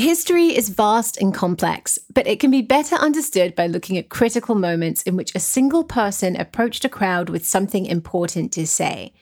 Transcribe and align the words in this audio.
History 0.00 0.56
is 0.56 0.70
vast 0.70 1.18
and 1.18 1.34
complex, 1.34 1.98
but 2.14 2.26
it 2.26 2.40
can 2.40 2.50
be 2.50 2.62
better 2.62 2.96
understood 2.96 3.54
by 3.54 3.66
looking 3.66 3.98
at 3.98 4.08
critical 4.08 4.54
moments 4.54 5.02
in 5.02 5.14
which 5.14 5.34
a 5.34 5.38
single 5.38 5.84
person 5.84 6.36
approached 6.36 6.86
a 6.86 6.88
crowd 6.88 7.28
with 7.28 7.46
something 7.46 7.84
important 7.84 8.50
to 8.52 8.66
say. 8.66 9.12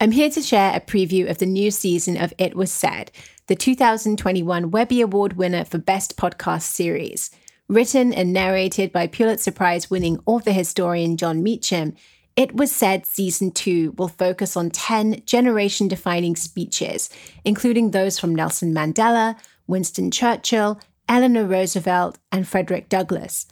I'm 0.00 0.10
here 0.10 0.28
to 0.30 0.42
share 0.42 0.74
a 0.74 0.80
preview 0.80 1.30
of 1.30 1.38
the 1.38 1.46
new 1.46 1.70
season 1.70 2.16
of 2.16 2.34
It 2.38 2.56
Was 2.56 2.72
Said, 2.72 3.12
the 3.46 3.54
2021 3.54 4.72
Webby 4.72 5.00
Award 5.00 5.34
winner 5.34 5.64
for 5.64 5.78
Best 5.78 6.16
Podcast 6.16 6.62
Series. 6.62 7.30
Written 7.68 8.12
and 8.12 8.32
narrated 8.32 8.90
by 8.90 9.06
Pulitzer 9.06 9.52
Prize 9.52 9.88
winning 9.92 10.18
author 10.26 10.50
historian 10.50 11.16
Jon 11.16 11.40
Meacham, 11.40 11.94
It 12.34 12.52
Was 12.52 12.72
Said 12.72 13.06
Season 13.06 13.52
2 13.52 13.92
will 13.92 14.08
focus 14.08 14.56
on 14.56 14.70
10 14.70 15.22
generation 15.24 15.86
defining 15.86 16.34
speeches, 16.34 17.10
including 17.44 17.92
those 17.92 18.18
from 18.18 18.34
Nelson 18.34 18.74
Mandela, 18.74 19.36
Winston 19.66 20.10
Churchill, 20.10 20.80
Eleanor 21.08 21.44
Roosevelt, 21.44 22.18
and 22.32 22.46
Frederick 22.46 22.88
Douglass. 22.88 23.46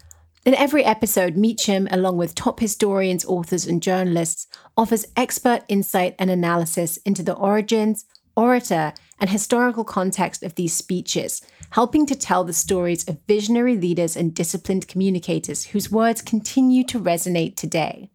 In 0.44 0.54
every 0.54 0.84
episode, 0.84 1.36
Meacham, 1.36 1.88
along 1.90 2.18
with 2.18 2.34
top 2.34 2.60
historians, 2.60 3.24
authors, 3.24 3.66
and 3.66 3.82
journalists, 3.82 4.46
offers 4.76 5.06
expert 5.16 5.62
insight 5.68 6.14
and 6.18 6.30
analysis 6.30 6.98
into 6.98 7.22
the 7.22 7.34
origins, 7.34 8.04
orator, 8.36 8.92
and 9.18 9.30
historical 9.30 9.84
context 9.84 10.42
of 10.42 10.54
these 10.56 10.74
speeches, 10.74 11.40
helping 11.70 12.04
to 12.04 12.14
tell 12.14 12.44
the 12.44 12.52
stories 12.52 13.08
of 13.08 13.22
visionary 13.26 13.76
leaders 13.76 14.16
and 14.16 14.34
disciplined 14.34 14.86
communicators 14.86 15.66
whose 15.66 15.90
words 15.90 16.20
continue 16.20 16.84
to 16.84 17.00
resonate 17.00 17.56
today. 17.56 18.10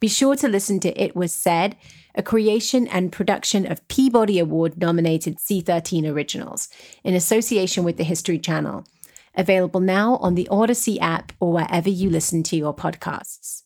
Be 0.00 0.08
sure 0.08 0.34
to 0.36 0.48
listen 0.48 0.80
to 0.80 0.98
It 0.98 1.14
Was 1.14 1.30
Said 1.30 1.76
a 2.14 2.22
creation 2.22 2.88
and 2.88 3.12
production 3.12 3.70
of 3.70 3.86
Peabody 3.88 4.38
Award 4.38 4.78
nominated 4.78 5.36
C13 5.36 6.10
originals 6.10 6.70
in 7.04 7.14
association 7.14 7.84
with 7.84 7.98
the 7.98 8.04
History 8.04 8.38
Channel. 8.38 8.86
Available 9.34 9.80
now 9.80 10.16
on 10.16 10.36
the 10.36 10.48
Audacy 10.50 10.98
app 11.02 11.32
or 11.38 11.52
wherever 11.52 11.90
you 11.90 12.08
listen 12.08 12.42
to 12.44 12.56
your 12.56 12.74
podcasts. 12.74 13.64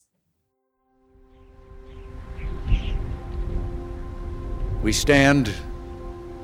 We 4.83 4.93
stand 4.93 5.55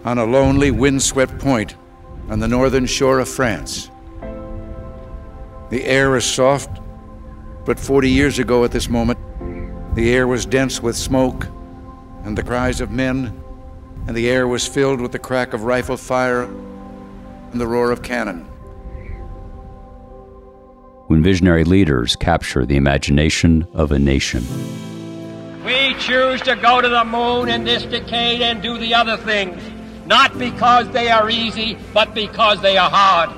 on 0.05 0.18
a 0.18 0.24
lonely, 0.24 0.70
windswept 0.70 1.36
point 1.41 1.74
on 2.28 2.38
the 2.38 2.48
northern 2.48 2.86
shore 2.86 3.18
of 3.18 3.28
France. 3.28 3.91
The 5.70 5.84
air 5.84 6.16
is 6.16 6.24
soft, 6.24 6.80
but 7.64 7.78
40 7.78 8.08
years 8.08 8.38
ago 8.38 8.64
at 8.64 8.70
this 8.70 8.88
moment, 8.88 9.18
the 9.94 10.12
air 10.12 10.27
was 10.27 10.46
dense 10.46 10.83
with 10.83 10.96
smoke 10.96 11.46
and 12.24 12.36
the 12.36 12.42
cries 12.42 12.80
of 12.80 12.91
men, 12.91 13.42
and 14.06 14.16
the 14.16 14.28
air 14.28 14.46
was 14.46 14.66
filled 14.66 15.00
with 15.00 15.12
the 15.12 15.19
crack 15.19 15.52
of 15.52 15.64
rifle 15.64 15.96
fire 15.96 16.42
and 16.42 17.60
the 17.60 17.66
roar 17.66 17.91
of 17.91 18.02
cannon. 18.02 18.44
When 21.08 21.22
visionary 21.22 21.64
leaders 21.64 22.14
capture 22.14 22.64
the 22.64 22.77
imagination 22.77 23.66
of 23.74 23.91
a 23.91 23.98
nation. 23.98 24.44
We 25.64 25.94
choose 25.98 26.41
to 26.42 26.56
go 26.56 26.80
to 26.80 26.88
the 26.88 27.05
moon 27.05 27.48
in 27.48 27.64
this 27.64 27.83
decade 27.83 28.41
and 28.42 28.62
do 28.62 28.78
the 28.78 28.94
other 28.94 29.16
things, 29.16 29.61
not 30.06 30.38
because 30.38 30.88
they 30.91 31.11
are 31.11 31.28
easy, 31.28 31.77
but 31.92 32.14
because 32.14 32.61
they 32.62 32.77
are 32.77 32.91
hard. 32.91 33.30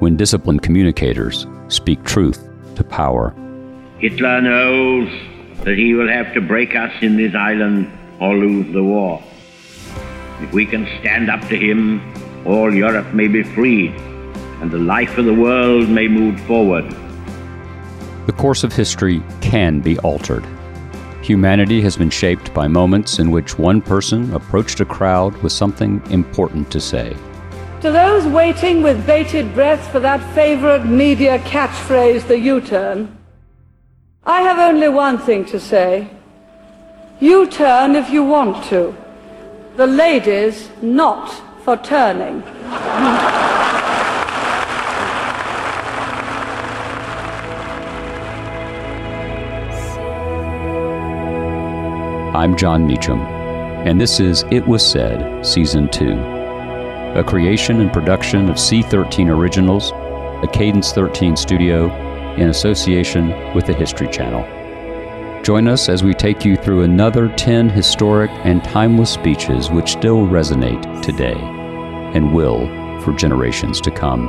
When 0.00 0.16
disciplined 0.16 0.62
communicators 0.62 1.46
speak 1.68 2.04
truth 2.04 2.48
to 2.76 2.84
power. 2.84 3.34
Hitler 4.00 4.40
knows 4.40 5.10
that 5.64 5.76
he 5.76 5.92
will 5.92 6.08
have 6.08 6.32
to 6.32 6.40
break 6.40 6.74
us 6.74 6.90
in 7.02 7.18
this 7.18 7.34
island 7.34 7.90
or 8.18 8.34
lose 8.34 8.72
the 8.72 8.82
war. 8.82 9.22
If 10.40 10.54
we 10.54 10.64
can 10.64 10.86
stand 11.00 11.30
up 11.30 11.42
to 11.48 11.56
him, 11.58 12.00
all 12.46 12.74
Europe 12.74 13.12
may 13.12 13.28
be 13.28 13.42
freed 13.42 13.90
and 14.62 14.70
the 14.70 14.78
life 14.78 15.18
of 15.18 15.26
the 15.26 15.34
world 15.34 15.90
may 15.90 16.08
move 16.08 16.40
forward. 16.46 16.90
The 18.24 18.32
course 18.32 18.64
of 18.64 18.72
history 18.72 19.22
can 19.42 19.80
be 19.80 19.98
altered. 19.98 20.46
Humanity 21.20 21.82
has 21.82 21.98
been 21.98 22.08
shaped 22.08 22.54
by 22.54 22.68
moments 22.68 23.18
in 23.18 23.30
which 23.30 23.58
one 23.58 23.82
person 23.82 24.32
approached 24.32 24.80
a 24.80 24.86
crowd 24.86 25.36
with 25.42 25.52
something 25.52 26.02
important 26.10 26.70
to 26.70 26.80
say. 26.80 27.14
To 27.82 27.92
those 27.92 28.26
waiting 28.26 28.82
with 28.82 29.06
bated 29.06 29.52
breath 29.52 29.92
for 29.92 30.00
that 30.00 30.22
favorite 30.34 30.86
media 30.86 31.38
catchphrase, 31.40 32.26
the 32.26 32.38
U 32.38 32.62
turn, 32.62 33.19
I 34.30 34.42
have 34.42 34.60
only 34.60 34.88
one 34.88 35.18
thing 35.18 35.44
to 35.46 35.58
say. 35.58 36.08
You 37.18 37.48
turn 37.48 37.96
if 37.96 38.10
you 38.10 38.22
want 38.22 38.64
to. 38.66 38.94
The 39.74 39.88
ladies 39.88 40.70
not 40.80 41.26
for 41.64 41.76
turning. 41.76 42.40
I'm 52.32 52.56
Jon 52.56 52.86
Meacham, 52.86 53.18
and 53.84 54.00
this 54.00 54.20
is 54.20 54.44
It 54.52 54.64
Was 54.64 54.88
Said, 54.88 55.44
Season 55.44 55.88
2, 55.88 56.12
a 57.18 57.24
creation 57.26 57.80
and 57.80 57.92
production 57.92 58.48
of 58.48 58.58
C13 58.58 59.28
Originals, 59.28 59.90
a 60.44 60.48
Cadence 60.52 60.92
13 60.92 61.36
studio, 61.36 62.09
in 62.38 62.48
association 62.48 63.30
with 63.54 63.66
the 63.66 63.74
History 63.74 64.08
Channel. 64.08 64.44
Join 65.42 65.66
us 65.68 65.88
as 65.88 66.04
we 66.04 66.12
take 66.12 66.44
you 66.44 66.56
through 66.56 66.82
another 66.82 67.28
10 67.36 67.70
historic 67.70 68.30
and 68.44 68.62
timeless 68.62 69.10
speeches 69.10 69.70
which 69.70 69.92
still 69.92 70.26
resonate 70.26 71.02
today 71.02 71.36
and 72.14 72.34
will 72.34 72.68
for 73.00 73.12
generations 73.14 73.80
to 73.80 73.90
come. 73.90 74.26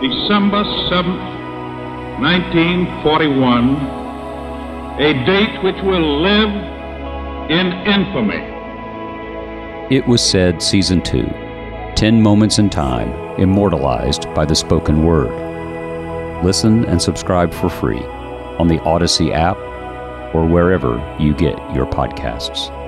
December 0.00 0.64
7th, 0.90 2.20
1941, 2.20 3.76
a 5.00 5.12
date 5.26 5.62
which 5.64 5.82
will 5.82 6.22
live 6.22 6.50
in 7.50 7.72
infamy. 7.86 8.52
It 9.94 10.06
was 10.06 10.24
said, 10.24 10.62
Season 10.62 11.02
2 11.02 11.28
10 11.96 12.22
moments 12.22 12.58
in 12.58 12.70
time, 12.70 13.12
immortalized 13.38 14.32
by 14.34 14.44
the 14.44 14.54
spoken 14.54 15.04
word. 15.04 15.51
Listen 16.42 16.84
and 16.86 17.00
subscribe 17.00 17.54
for 17.54 17.68
free 17.68 18.02
on 18.58 18.66
the 18.66 18.78
Audacy 18.78 19.32
app 19.32 19.56
or 20.34 20.44
wherever 20.44 20.96
you 21.18 21.34
get 21.34 21.56
your 21.74 21.86
podcasts. 21.86 22.81